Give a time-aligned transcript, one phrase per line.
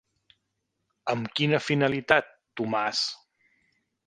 [1.13, 3.05] Amb quina finalitat, Tomàs?